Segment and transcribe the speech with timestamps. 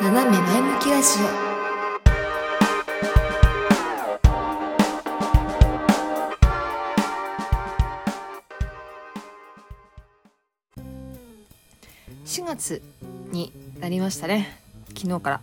[0.00, 1.48] 斜め前向きラジオ。
[12.24, 12.80] 4月
[13.32, 14.60] になりましたね。
[14.96, 15.40] 昨日から。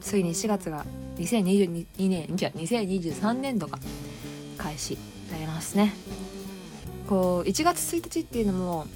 [0.00, 0.86] ついに4月が
[1.16, 3.80] 2022年じゃ2023年度が
[4.56, 4.96] 開始
[5.28, 5.92] されますね。
[7.08, 8.86] こう1月1日っていうのも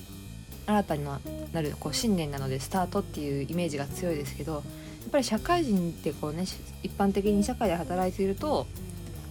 [0.67, 1.19] 新たにな
[1.61, 4.63] るこう新年なのでスタートっていうイメージが強いですけど
[5.07, 6.45] っぱり社会人ってこうね
[6.83, 8.67] 一般的に社会で働いていると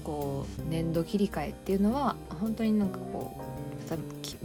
[0.04, 3.50] こう年度切り替えっていうのは本当になんかこう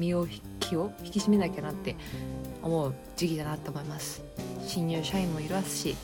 [0.01, 0.27] 身を
[0.60, 1.96] 気を引き締めなきゃなって
[2.62, 4.23] 思う時期だなと思います。
[4.66, 5.96] 新入社員もいますし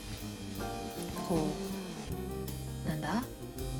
[1.27, 1.47] こ
[2.85, 3.23] うなんだ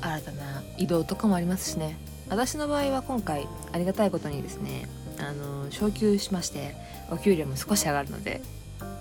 [0.00, 1.96] 新たな移動とかもありますしね。
[2.28, 4.88] 私の場合は今回ありがたいことにですね
[5.18, 6.74] あの昇給しまして
[7.10, 8.40] お給料も少し上がるので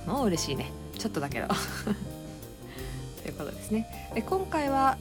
[0.06, 0.72] もう嬉しいね。
[0.98, 1.48] ちょっとだけど。
[3.42, 4.12] ことですね。
[4.14, 4.98] で今回は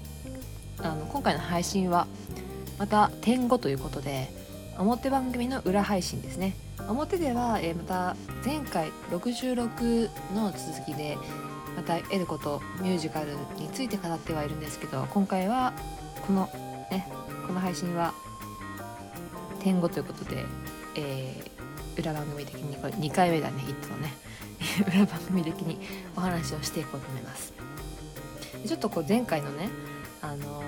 [0.79, 2.07] あの今回の配信は
[2.79, 4.31] また点5ということで
[4.79, 6.55] 表番組の裏配信ですね。
[6.89, 11.19] 表では、えー、また前回66の続きで
[11.77, 13.27] また得ることミュージカル
[13.59, 15.73] について語ってはいるんですけど今回は
[16.27, 16.49] この
[16.91, 17.07] ね
[17.47, 18.15] この配信は
[19.61, 20.45] 点5ということで、
[20.97, 24.15] えー、裏番組的にこれ2回目だねいつもね
[24.89, 25.79] 裏番組的に
[26.17, 27.60] お話をしていこうと思います。
[28.67, 29.69] ちょっとこう前回のね
[30.23, 30.63] あの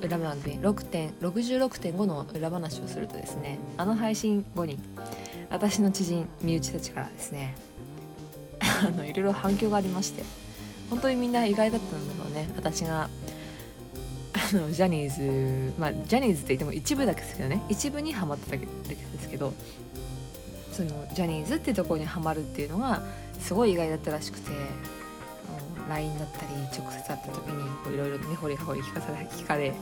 [0.00, 4.78] ー、裏番組66.5の裏話をするとですねあの配信後に
[5.50, 7.54] 私の知人身内たちからですね
[8.60, 10.22] あのいろいろ反響がありまして
[10.90, 13.08] 本当にみんな意外だったんだろうね私が
[14.32, 19.52] あのジャニーズまあジャニーズって言っても一部だけですけどね一部にはまってただけですけど
[20.72, 23.02] そのジャニーズってところにはまるっていうのが
[23.40, 24.50] すごい意外だったらしくて
[25.88, 29.72] LINE だったり直接会った時にいろいろ根掘り葉掘り聞かされ聞かれ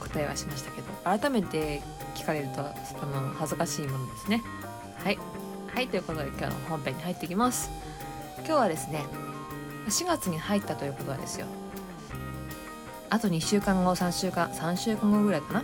[0.00, 1.80] 答えはしましたけど改めて
[2.14, 2.64] 聞かれるとあ
[3.06, 4.42] の恥ずかしいものですね。
[5.02, 5.18] はい。
[5.74, 7.70] はいということで今日の本編に入っていきます。
[8.38, 9.04] 今日はですね
[9.88, 11.46] 4月に入ったということはですよ。
[13.10, 15.62] あと2週間後3週間3週間後ぐらいかな。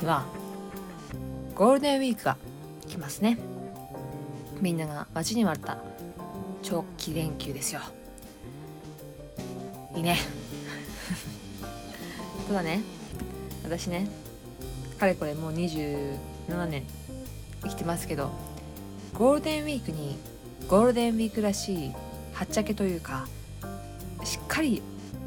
[0.00, 0.24] には
[1.54, 2.36] ゴールデンウィークが
[2.88, 3.38] 来ますね。
[4.60, 5.78] みんなが待ちに待った
[6.62, 7.80] 長期連休ですよ。
[9.94, 10.18] いいね。
[12.48, 12.82] ただね。
[13.64, 14.06] 私ね
[14.98, 16.84] かれこれもう27年
[17.62, 18.30] 生きてますけど
[19.14, 20.16] ゴールデンウィークに
[20.68, 21.92] ゴールデンウィークらしい
[22.32, 23.26] はっちゃけというか
[24.22, 24.82] しっかり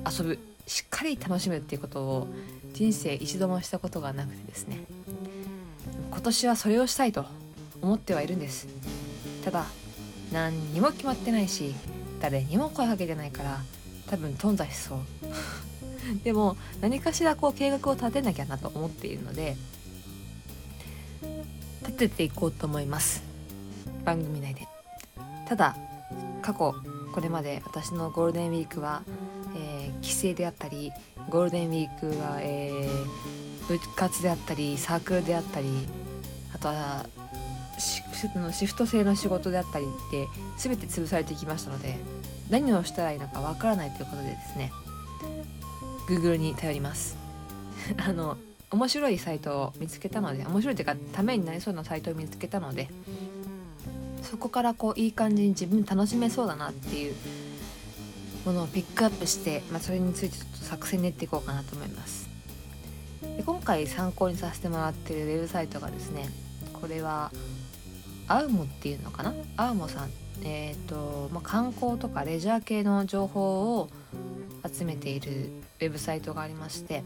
[0.05, 2.27] 遊ぶしっかり楽しむっていうことを
[2.73, 4.83] 人生一度もしたことがなくてですね。
[6.11, 7.25] 今年はそれをしたいと
[7.81, 8.67] 思ってはいるんです。
[9.43, 9.65] ただ
[10.31, 11.73] 何にも決まってないし
[12.19, 13.59] 誰にも声かけてないから
[14.09, 14.99] 多分頓挫しそう。
[16.23, 19.57] でも何かしらこう計画を立てなきゃなと思っているので
[21.81, 23.23] 立てていこうと思います。
[24.05, 24.67] 番組内で。
[25.47, 25.75] ただ
[26.41, 26.75] 過去
[27.13, 29.01] これまで私のゴールデンウィークは
[29.57, 30.91] えー、帰省であったり
[31.29, 35.67] ゴールデンウィークは、えー、部活であったりサークルであったり
[36.53, 37.05] あとは
[38.17, 41.97] シフト制の仕事であったりって全て潰されてきましたので
[42.49, 44.71] 何をしたらいいのかわからないということでですね
[46.07, 47.17] Google に頼ります。
[47.97, 48.37] あの
[48.71, 52.89] 面白いサイトを見つけたので面白いというかためになりそうなサイトを見つけたので
[54.23, 57.15] そこからこういい感じに自分楽しめそうだなっていう
[58.45, 62.29] ものをピックアップして、まあ、それについてちょっと作戦練っていこうかなと思います。
[63.21, 66.29] で今回参考にさせてもらってるウェブサイトがですね
[66.73, 67.31] これは
[68.27, 69.33] アウモっていうのかな？
[69.55, 70.09] アウモさん
[70.43, 73.89] えっ、ー、と、まあ、観光とかレジャー系の情報を
[74.71, 77.03] 集めているウェブサイトがありまして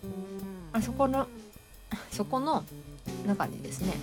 [0.73, 1.27] あそこの
[2.11, 2.63] そこの
[3.25, 3.93] 中にですね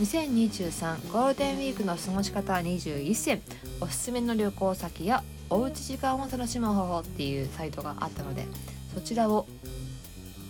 [0.00, 3.42] 2023ゴールデンウィークの過ごし方21選
[3.80, 8.46] おすすめの旅行先やおうち時間を楽しむ方法っていうサイトがあったので
[8.94, 9.46] そちらを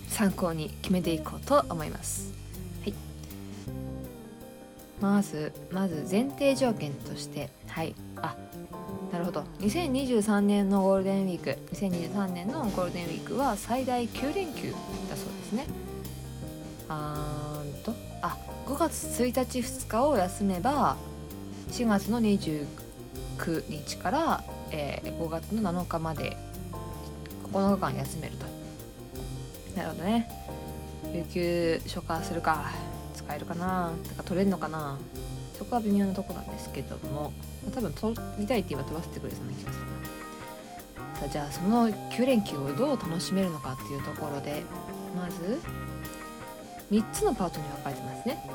[0.09, 2.46] 参考に決めていこうと思います。
[5.07, 7.95] まずまず前提条件としてはい。
[8.17, 8.37] あ
[9.13, 9.45] なるほど。
[9.61, 14.73] 2023年のゴールデンウィーク2023年のゴールデンウィークは最大9連休
[15.09, 15.67] だそうですね。
[16.89, 18.37] あーんとあ
[18.67, 20.97] 5月1日2日を休めば
[21.71, 22.67] 4月の29
[23.69, 26.37] 日からえー、5月の7日まで
[27.53, 28.47] 9日間休めると。
[29.77, 30.29] なるほどね。
[31.15, 32.73] 有給消化するか。
[33.27, 34.97] 使えるかなとか取れるのかな
[35.59, 37.33] そこは微妙なとこなんですけども
[37.75, 39.93] 多分取りたいって言えば取らせてくれそうな気がするな。
[41.19, 44.63] さあじゃあその9連休をどう楽しめるのかっていうところで
[45.17, 45.61] まず
[46.91, 48.51] 3つのパートに分かれてますね。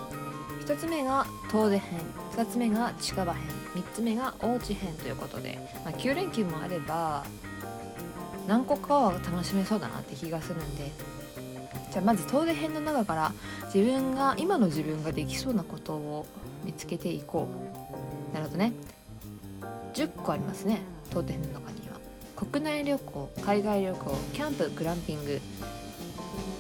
[0.64, 2.00] 1つ目が遠出編
[2.34, 3.44] 2つ目が近場編
[3.76, 7.26] 3つ目がおうち編ということで、まあ、9連休もあれば
[8.48, 10.92] 何個かは楽しめそうだなって気がするんで
[11.92, 13.34] じゃあまず遠出編の中から
[13.66, 16.26] 自分が今の自分ができそうなことを
[16.64, 17.50] 見つけていこ
[18.32, 18.34] う。
[18.34, 18.72] なるほどね。
[19.94, 20.80] 10個ありますね
[21.10, 22.00] 当店の中には。
[22.36, 25.42] 国内旅行海外旅行キャンプグランピング。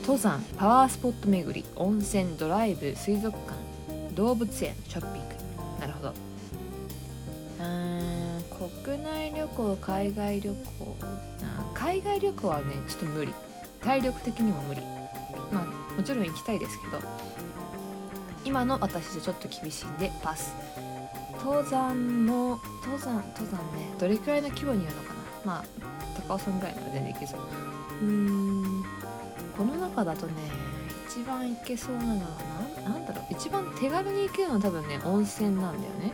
[0.02, 3.58] 登山パワースポット巡り温泉ドライブ水族館
[4.14, 5.36] 動物園ショッピング。
[5.80, 6.10] なるほど。
[6.10, 10.98] うーん国内旅行海外旅行。
[11.74, 13.34] 海外旅行はねちょっと無理。
[13.82, 14.82] 体力的にも無理。
[15.98, 17.00] もちろん行きたいですけど
[18.44, 20.54] 今の私じゃちょっと厳しいんでパス。
[21.44, 23.94] 登山も登山登山ね。
[24.00, 25.20] どれくらいの規模にやるのかな？
[25.46, 25.66] まあ
[26.28, 27.42] 高尾さんぐらいなら全然いけそう。
[28.02, 28.84] うーん。
[29.58, 30.34] この中だとね
[31.08, 32.28] 一番行けそうなのは
[32.86, 33.26] 何だろう？
[33.34, 36.14] 一番手軽に行けるのは多分ね温泉なんだよね。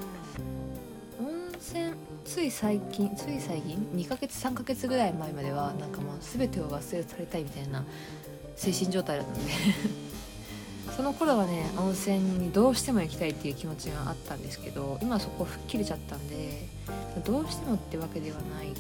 [1.19, 1.27] 温
[1.59, 1.94] 泉
[2.25, 7.85] つい最近つい最近？2ヶ月3ヶ月ぐらい前まではなんかもう全てを忘れされたいみたいな
[8.57, 9.54] 精神状態だったので。
[10.95, 16.65] その頃はね温泉にどうしても行きたいっていう気持ちがあったんですけど今そこ吹っ切れちゃったんで
[17.24, 18.69] どうしてもってわけではない。
[18.69, 18.74] な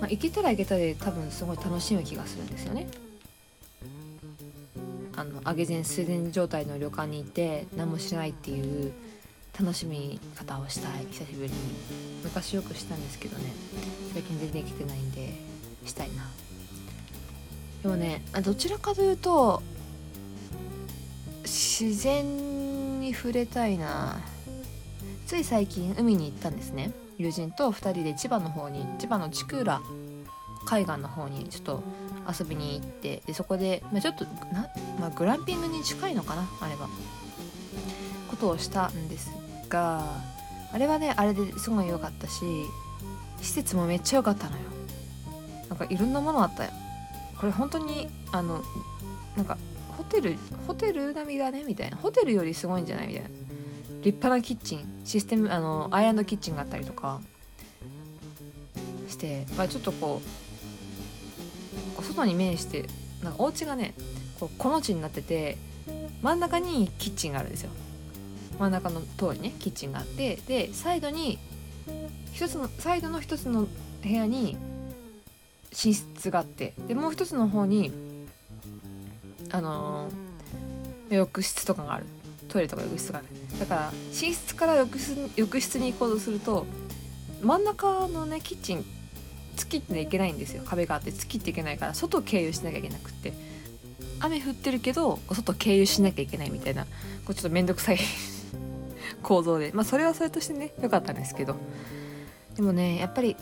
[0.00, 2.86] まあ、行けたら行けたで多分すごい楽しむ気がするんですよね。
[5.16, 8.92] あの上げ前水田状態の旅館に行って何もしないっていう
[9.58, 11.06] 楽しみ方をしたい。
[11.10, 11.54] 久しぶりに。
[12.22, 13.52] 昔よくしたんですけどね。
[14.12, 15.34] 最近全然できてないんで
[15.84, 16.28] したいな。
[17.82, 19.62] でもねどちらかというと
[21.42, 24.20] 自然に触れたいな。
[25.26, 26.90] つい最近海に行ったんですね。
[27.16, 29.80] 友人と2人で千葉の方に千葉の千倉
[30.64, 31.82] 海岸の方にちょっと
[32.28, 34.68] 遊びに行ってでそこで、まあ、ちょっとな、
[34.98, 36.88] まあ、グランピングに近いのかなあれは。
[38.28, 39.32] ことをしたんです
[39.68, 40.04] が
[40.72, 42.44] あれはねあれですごい良かったし
[43.40, 44.62] 施設もめっちゃ良かったのよ。
[45.68, 46.70] なんかいろんなものあったよ。
[47.40, 48.62] これ本当にあの
[49.34, 49.56] なんか
[49.96, 51.96] ホテルホテル並みだねみたいな。
[51.96, 53.28] ホテルよりすごいんじゃないみたいな。
[54.02, 55.02] 立派なキッチン。
[55.04, 57.20] システムあのアイランドキッチンがあったりとか
[59.08, 60.20] して、まあ、ちょっとこ
[61.98, 62.86] う外に面して
[63.22, 63.94] なんかお家がね
[64.38, 65.56] こうこの字になってて
[66.22, 67.70] 真ん中にキッチンがあるんですよ。
[68.58, 70.36] 真ん中の通りねキッチンがあって。
[70.46, 71.38] でサイドに
[72.32, 73.66] 一つのサイドの一つの
[74.02, 74.56] 部屋に
[75.72, 77.92] 寝室があってでもう一つの方に
[79.50, 82.06] あのー、浴室とかがある。
[82.50, 83.28] トイレとか浴室がある
[83.60, 86.66] だから寝室から浴室浴室に行こうとすると
[87.42, 88.84] 真ん中のねキッチン
[89.56, 90.62] 突きっていけないんですよ。
[90.64, 93.32] 壁があって突きっていけないから外経由しなきゃいけなくって。
[94.22, 96.90] 雨降ってるけど外経由しなきゃいけないみたいなこ
[97.30, 97.98] うちょっと面倒くさい
[99.22, 99.70] 構造で。
[99.72, 101.56] まあそれはそれとしてね良かったんですけど。
[102.56, 103.36] でもねやっぱり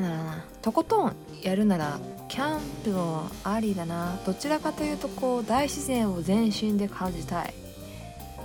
[0.00, 1.98] なんなとことんやるなら
[2.28, 4.18] キャンプもありだな。
[4.26, 7.54] どちらかというとこう大自然を全身で感じたい。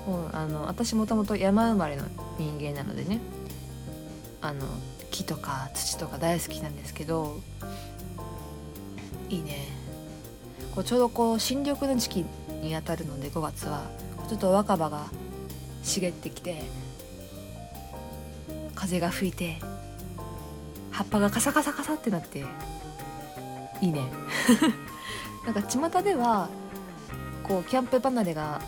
[0.05, 2.03] もうあの私もともと山生まれの
[2.37, 3.19] 人間なのでね。
[4.41, 4.65] あの
[5.11, 7.39] 木とか土とか大好きなんですけど。
[9.29, 9.67] いいね。
[10.75, 12.25] こうちょうどこう新緑の時期
[12.61, 13.89] にあたるので5月は。
[14.29, 15.07] ちょっと若葉が
[15.81, 16.61] 茂ってきて
[18.75, 19.57] 風が吹いて
[20.91, 22.45] 葉っぱがカサカサカサってなって
[23.81, 24.03] いいね。
[25.45, 26.49] なんか巷では
[27.43, 28.61] こうキャンプ離れが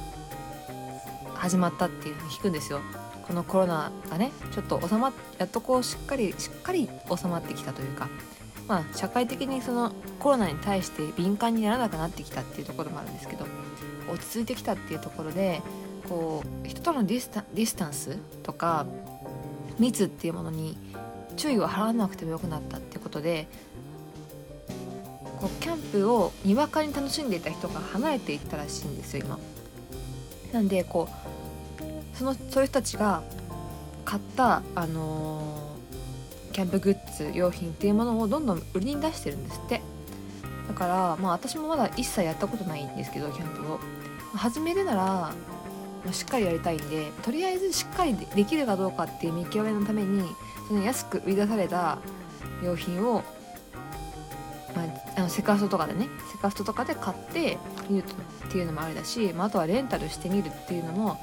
[1.36, 2.80] 始まったっていうのを聞くんですよ。
[3.28, 8.10] このコロナがねちょっと収まっやっとこうしっかりしっかり収まってきたというか
[8.68, 13.46] まあ社会的にそのコロナに対して敏感にならなくなってきたっていうところもあるんですけど
[14.12, 15.62] 落ち着いてきたっていうところで
[16.10, 18.86] こう人とのディスタディスタンスとか
[19.80, 20.78] 密っていうものに
[21.38, 23.48] 注意を払わなくてもよくなったってことで
[25.40, 29.40] こうキャンプをにわかに楽しんでいた人が離れていったらしいんですよ今。
[30.54, 33.24] なんでこうそのそういう人たちが
[34.06, 39.82] 買った、あのー、キャンプグッズ用品っていうものをどんどん売りに出してるんですって
[40.68, 43.80] だからまあ私もまだ一切やったことないんですけどキャンプを
[44.36, 45.34] 始めるなら
[46.12, 50.24] しっかりやりたいんでとりあえずしっかりできるかどうかっていう見極めのために
[50.68, 51.98] その安く売り出された
[52.64, 53.24] 用品を、
[54.76, 57.58] まあ、あのセカストとかでねセカストとかで買って
[57.90, 58.06] みる
[58.48, 61.20] っていうのもありだし、まあ、あとはレンタルしてみるっていうのも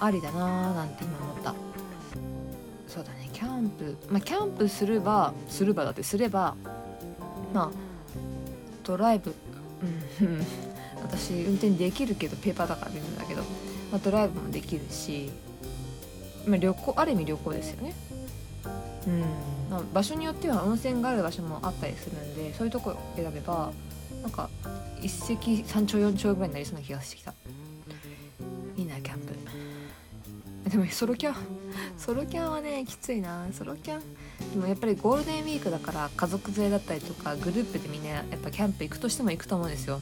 [0.00, 1.54] ありだなーなんて今思った。
[2.88, 3.96] そうだねキャンプ。
[4.10, 6.54] まあキャンプすればするばだってすれば
[7.54, 7.70] まあ
[8.82, 9.34] ドライブ。
[10.20, 10.44] うん
[11.02, 13.42] 私運転できるけどペーパーだから便利だけど、
[13.90, 15.30] まあ、ドライブもできるし、
[16.46, 17.92] まあ、旅行ある意味旅行ですよね。
[19.06, 19.20] うん。
[19.70, 23.72] まあ、場所によっては温泉がある場所もあったりするんでそういうとこ選べば
[24.22, 24.48] なんか
[25.00, 27.34] 一石三鳥四鳥ぐらいになりそうな気がしてきた。
[28.76, 29.32] いいなキャンプ。
[30.70, 31.34] でもソロキャン
[31.98, 33.46] ソロキャンはねきついな。
[33.52, 34.00] ソロキャン
[34.52, 40.00] でもやっぱりゴールデンウィークだから家族連れだったりとかグループでみんなやっぱキャンプ行くとしても行くと思うんですよ。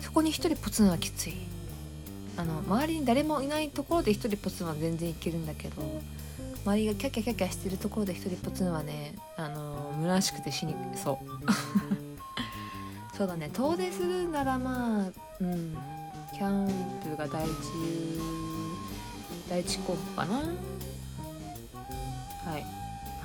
[0.00, 1.34] そこに一人ポツンはきつい。
[2.36, 5.82] あの周りに誰もいないところで一人ポツンは全然いけるんだけど
[6.64, 11.18] 周りがキャキャキャキャしてるところで一人ポツンはねあの虚しくて死にそう。
[13.16, 13.50] そうだね。
[13.52, 15.06] 遠出するならまあ
[15.40, 15.76] うん。
[16.32, 16.68] キャン
[17.02, 17.50] プが第一
[19.48, 20.36] 第一候補かな。
[20.36, 20.46] はい。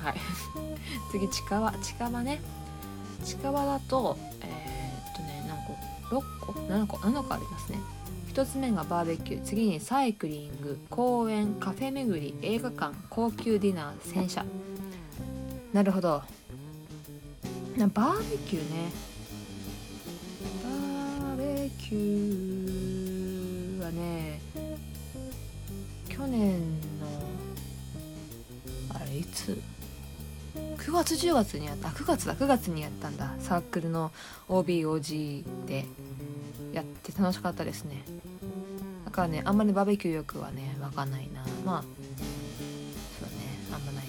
[0.02, 0.16] はい。
[1.10, 1.72] 次近場。
[1.82, 2.40] 近場ね。
[3.24, 5.72] 近場だとえー、っとね何個
[6.16, 7.80] 6個？7個？7個ありますね。
[8.36, 9.42] 1つ目がバーベキュー。
[9.42, 14.44] 次にサイクリング公園カフェ巡り映画館高級ディナー洗車。
[15.72, 16.22] なるほど。
[17.78, 18.92] なバーベキューね。
[20.62, 24.38] バーベキューはね
[26.06, 26.60] 去年
[27.00, 27.06] の
[28.90, 29.58] あれいつ
[30.76, 31.88] ？9月10月にやった。
[31.88, 33.32] 9月だ9月にやったんだ。
[33.38, 34.12] サークルの
[34.50, 35.86] OBOG で。
[36.80, 38.04] やって楽しかったですね。
[39.04, 41.44] だからねあんまりバーベキュー欲はねわかないな。
[41.64, 43.34] まあそうね
[43.72, 44.04] あんまない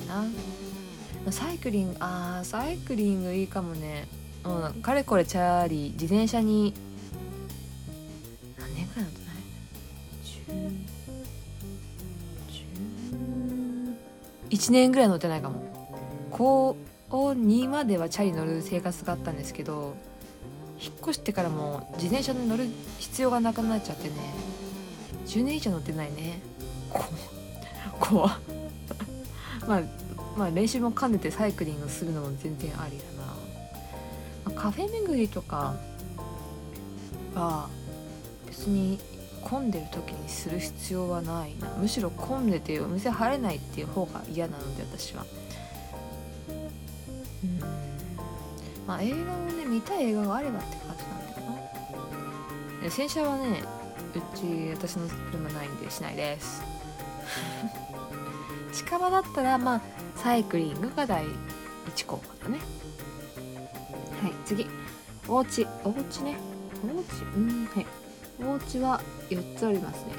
[1.26, 4.08] な、サイクリングあーサイクリングいいかもね。
[4.44, 6.74] うんかれこれチャーリー自転車に
[8.58, 9.38] 何年くらい乗ってない
[14.50, 15.66] ？10 1年ぐらい乗ってないかも。
[16.32, 16.78] 高
[17.10, 19.96] 2まではチャリ乗る生活があったんですけど
[20.80, 22.68] 引っ越してからも自転車に乗る
[23.00, 24.16] 必要がなくなっちゃってね。
[25.26, 26.40] 10年以上乗ってないね。
[28.00, 28.28] 怖
[29.68, 29.82] まあ
[30.38, 33.26] まあ練習も兼ねてサイクリングするのも全然ありだな、
[34.46, 35.76] まあ、カフェ巡りとか
[37.34, 37.68] は
[38.46, 39.00] 別に
[39.42, 41.70] 混んでる時にする必要はないな。
[41.80, 45.26] むしろ混んでてお店入れないっていう方が嫌なので私は。
[47.44, 47.77] うん
[48.88, 52.89] まあ映画をね見たい映画があればって感じなんだよな。
[52.89, 53.62] 洗車はね
[54.15, 56.63] うち私の車ないんでしないです。
[58.74, 59.82] 近場だったらまあ
[60.15, 61.25] サイクリングが第
[61.88, 62.60] 一候補だね。
[64.22, 64.67] はい次。
[65.27, 65.67] おうち。
[65.84, 66.38] おうちね。
[66.84, 67.24] おうち？
[67.36, 67.86] うんはい。
[68.39, 70.13] お家は4つありますね。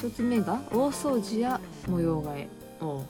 [0.00, 2.48] 1つ目が大掃除や模様替え。
[2.80, 3.04] お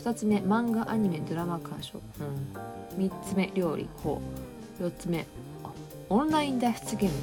[0.00, 2.00] 2つ目漫画アニメドラマ鑑賞、
[2.98, 3.86] うん、3つ目料理。
[4.02, 4.22] ほ
[4.80, 4.82] う。
[4.82, 5.26] 4つ目
[6.08, 7.16] オンライン脱出ゲーム。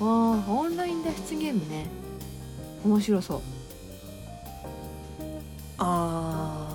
[0.00, 1.86] あーオンライン脱出ゲームね。
[2.84, 3.40] 面白そう。
[5.78, 6.68] あ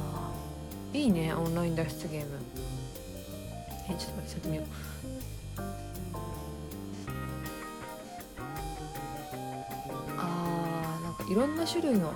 [0.94, 0.98] ー。
[0.98, 2.38] いいねオンライン脱出ゲーム。
[3.90, 4.66] えちょっと待ってやってみよう。
[10.18, 12.14] あーなんかいろんな種類の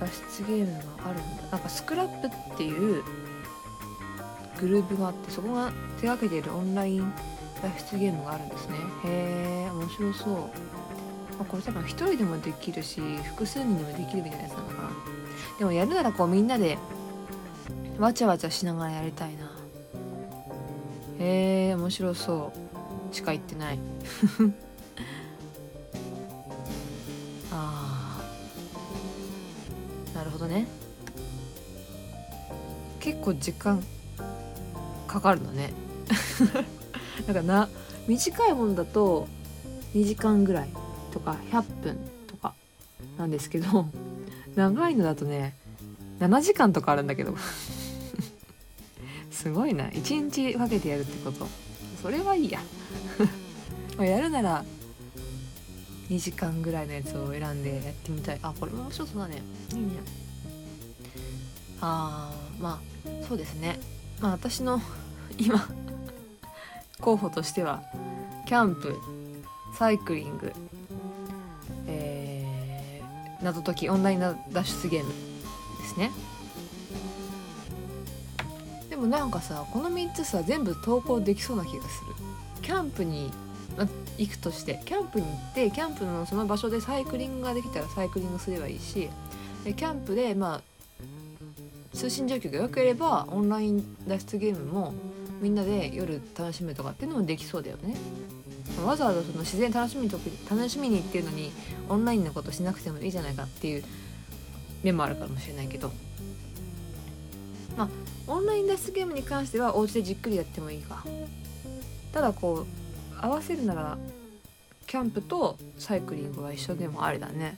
[0.00, 0.06] 脱
[0.42, 0.72] 出ゲーム
[1.02, 1.42] があるんだ。
[1.52, 3.02] なんかスクラップっていう
[4.60, 7.12] グループがあってそこが手がけているオンライン
[7.62, 8.76] 脱出ゲームがあるんですね。
[9.04, 10.36] へえ面白そう。
[11.40, 14.90] あこれ多分一人でもできるし複数人でもできるみたいなやつなのかな
[15.58, 16.78] でもやるならこうみんなで
[17.98, 19.50] わちゃわちゃしながらやりたいな。
[21.18, 22.52] へえ面白そ
[23.10, 23.14] う。
[23.14, 23.78] しか言ってない。
[30.14, 30.66] なるほどね。
[33.00, 33.82] 結構時間
[35.06, 35.72] かかるのね。
[37.26, 37.68] なんかな
[38.06, 39.28] 短いものだと
[39.94, 40.68] 2時間ぐらい
[41.12, 42.54] とか100分とか
[43.16, 43.86] なんですけど
[44.56, 45.54] 長いのだとね
[46.18, 47.34] 7時間とかあるんだけど。
[49.30, 49.86] すごいな。
[49.88, 51.46] 1日かけてやるってこと。
[52.00, 52.60] それはいいや。
[53.98, 54.64] まあやるなら
[56.10, 58.38] 2時間ぐらいのやつを選んでやってみたい。
[58.42, 59.42] あこれも面白そうだね。
[59.72, 59.86] いいね。
[61.80, 63.78] あーまあそうですね。
[64.20, 64.80] まあ私の
[65.38, 65.66] 今
[67.00, 67.82] 候補としては
[68.46, 68.96] キャンプ
[69.76, 70.52] サイクリング
[71.86, 75.14] えー、謎解きオンライン脱出ゲームで
[75.86, 76.10] すね。
[78.88, 82.14] でもなんかさこの3つさ全部投稿できそうな気がする。
[82.62, 83.43] キャンプにあ
[84.18, 89.08] 行くとしてキャンプに行ってキャンプのその場所でサイクリングができたらサイクリングすればいいし
[89.64, 90.62] でキャンプでまあ
[91.96, 94.94] 通信状況が良ければオンライン脱出ゲームも
[95.40, 97.96] みんなで夜楽しむとかっていうのもできそうだよね。
[98.84, 100.10] わざわざその自然楽しみに
[100.50, 101.52] 楽しみにっていうのに
[101.88, 103.84] オンラインのことしなくてもいいじゃないかっていう
[104.82, 105.92] 面もあるかもしれないけど。
[107.76, 107.88] まあ
[108.26, 111.04] オンライン脱出ゲームに関してはお家でじっくりやってもいいか。
[112.12, 112.83] ただこう
[113.24, 113.96] 合わせるなら
[114.86, 117.56] キャンプとサイクリングは一緒でもありだね。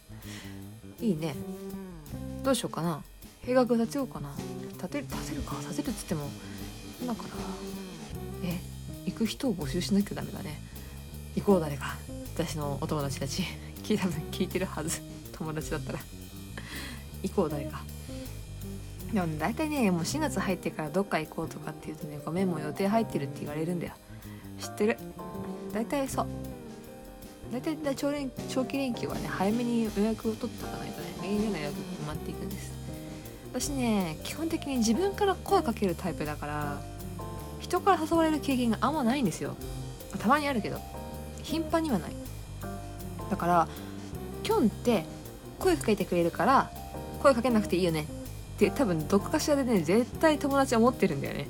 [1.01, 1.35] いいね。
[2.45, 3.03] どうしようかな。
[3.45, 4.31] 計画立てようかな。
[4.75, 5.57] 立てる立てるか。
[5.63, 6.31] 立てるっつっても
[7.03, 7.29] 今から
[8.49, 8.61] え
[9.07, 10.61] 行く人を募集しなきゃダメだね。
[11.35, 11.97] 行こう誰か。
[12.37, 13.43] 私のお友達たち。
[13.83, 15.03] 聞いた分聞いてるはず。
[15.33, 15.99] 友達だったら。
[17.25, 17.83] 行こう誰か。
[19.13, 23.95] でも、ね、大体ねもう4月入ってからどっか行こうとかっていうとねごめんもう予定入ってるって言われるんだよ。
[24.61, 24.99] 知ってる？
[25.77, 26.27] 大体そう。
[27.53, 32.73] 大体長連長期連休はね早めに予約を取っておかないとねメールの予約埋まっていくんです。
[33.53, 36.81] 私ね基本的に自分から声かけるタイプだから
[37.61, 39.55] 人から誘われる経験があんまないんですよ。
[40.19, 40.81] たまにあるけど。
[41.43, 42.13] 頻繁にはない。
[43.31, 43.69] だから
[44.43, 45.05] キョンって
[45.59, 46.71] 声かけてくれるから
[47.23, 48.07] 声かけなくていいよね。
[48.57, 51.49] って多分どこかしらでね絶対友達は持ってるんだよね。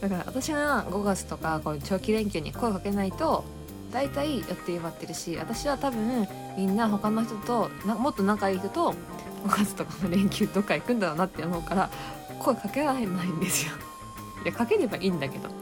[0.00, 3.44] だから私が5月とかこう長期連休に声かけないと
[3.92, 8.94] 大体予定埋まってるし私は多分みんな他の人ともっと仲いい人と
[9.44, 11.90] 5月とかの連休どっか行くんだろうなって思うから
[12.38, 13.72] 声かけられないんですよ。
[14.44, 15.48] いやかければいいんだけど。
[15.48, 15.52] なん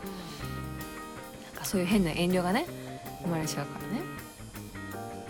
[1.55, 2.67] かそういう変な遠慮がね
[3.23, 4.03] 生まれちゃうからね。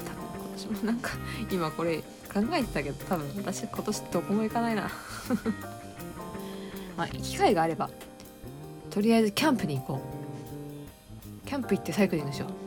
[0.05, 1.11] 多分今年も なんか
[1.51, 2.05] 今これ考
[2.53, 4.91] えてたけど多分私今年どこも行かないな。
[6.97, 7.91] まあ機会があれば
[8.91, 10.27] とりあえずキャンプに行こう。
[11.47, 12.66] キャンプ行ってサイクリングしよう。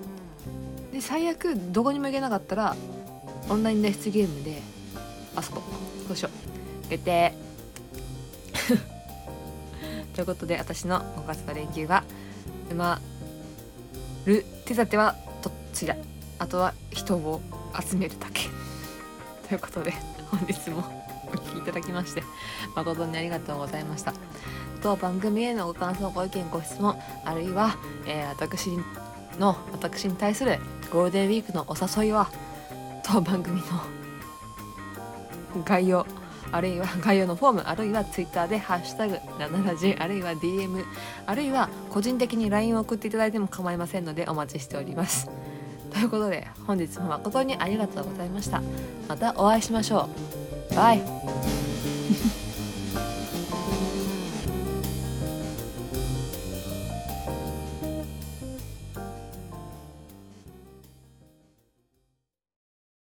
[0.99, 2.75] で最悪どこにも行けなかったら
[3.47, 5.63] オンライン脱出ゲームで遊ぼう。
[6.07, 6.29] そうしよ
[6.85, 6.89] う。
[6.89, 7.33] 決定。
[10.13, 12.03] ということで私の5月の連休は
[12.67, 12.99] 生ま
[14.25, 15.95] る手立てはどっちだ
[16.37, 17.41] あとは人を
[17.79, 18.49] 集めるだけ。
[19.47, 19.93] ということで
[20.29, 20.83] 本日も
[21.31, 22.23] お聴きいただきまして
[22.75, 24.13] 誠にありがとうございました。
[24.83, 28.69] 当番組へのご感想ご意見ご質問あるいは、えー、私
[29.39, 30.59] の私に対する
[30.91, 32.29] ゴールデンウィークのお誘いは
[33.03, 33.65] 当番組の
[35.65, 36.05] 概要
[36.51, 40.83] あるいは 概要のフォームあるいは Twitter で「ハッシュタグ #7 ラジ」あるいは DM
[41.25, 45.29] あるいは個人的に LINE を送っていただいても構いませんのでお待ちしております。
[45.91, 48.61] ということで本日も誠にありがとうございました。
[49.07, 50.07] またお会いしましょ
[50.71, 50.75] う。
[50.75, 51.58] バイ。